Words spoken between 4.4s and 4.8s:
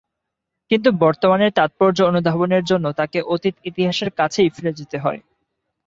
ফিরে